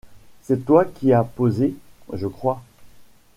C’est 0.41 0.65
toi 0.65 0.85
qui 0.85 1.13
as 1.13 1.23
posé, 1.23 1.75
je 2.13 2.25
crois? 2.25 2.63